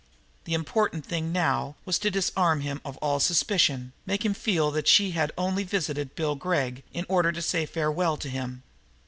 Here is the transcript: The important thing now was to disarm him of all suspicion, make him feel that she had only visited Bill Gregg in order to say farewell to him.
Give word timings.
The 0.45 0.55
important 0.55 1.05
thing 1.05 1.31
now 1.31 1.75
was 1.85 1.99
to 1.99 2.09
disarm 2.09 2.61
him 2.61 2.81
of 2.83 2.97
all 3.03 3.19
suspicion, 3.19 3.93
make 4.07 4.25
him 4.25 4.33
feel 4.33 4.71
that 4.71 4.87
she 4.87 5.11
had 5.11 5.31
only 5.37 5.63
visited 5.63 6.15
Bill 6.15 6.33
Gregg 6.33 6.81
in 6.91 7.05
order 7.07 7.31
to 7.31 7.39
say 7.39 7.67
farewell 7.67 8.17
to 8.17 8.27
him. 8.29 8.63